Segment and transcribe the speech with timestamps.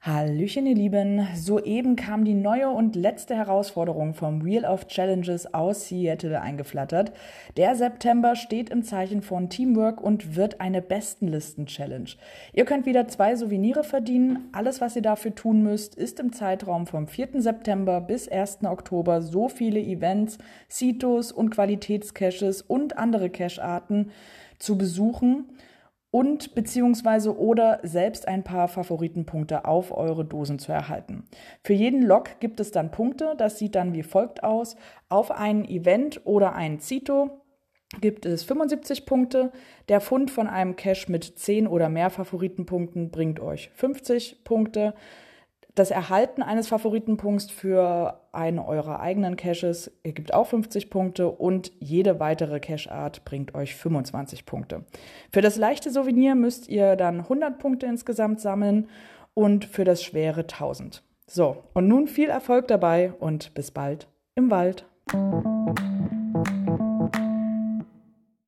[0.00, 1.26] Hallöchen, ihr Lieben.
[1.34, 7.12] Soeben kam die neue und letzte Herausforderung vom Wheel of Challenges aus Seattle eingeflattert.
[7.56, 12.10] Der September steht im Zeichen von Teamwork und wird eine Bestenlisten-Challenge.
[12.52, 14.48] Ihr könnt wieder zwei Souvenire verdienen.
[14.52, 17.40] Alles, was ihr dafür tun müsst, ist im Zeitraum vom 4.
[17.40, 18.64] September bis 1.
[18.64, 20.36] Oktober so viele Events,
[20.70, 24.10] Citos und Qualitätscaches und andere Cache-Arten
[24.58, 25.46] zu besuchen
[26.10, 31.24] und beziehungsweise oder selbst ein paar Favoritenpunkte auf eure Dosen zu erhalten.
[31.62, 34.76] Für jeden Log gibt es dann Punkte, das sieht dann wie folgt aus.
[35.08, 37.42] Auf ein Event oder ein Zito
[38.00, 39.52] gibt es 75 Punkte.
[39.88, 44.94] Der Fund von einem Cache mit 10 oder mehr Favoritenpunkten bringt euch 50 Punkte.
[45.78, 52.18] Das Erhalten eines Favoritenpunkts für einen eurer eigenen Caches ergibt auch 50 Punkte und jede
[52.18, 54.84] weitere Cache-Art bringt euch 25 Punkte.
[55.30, 58.88] Für das leichte Souvenir müsst ihr dann 100 Punkte insgesamt sammeln
[59.34, 61.04] und für das schwere 1000.
[61.28, 64.84] So, und nun viel Erfolg dabei und bis bald im Wald.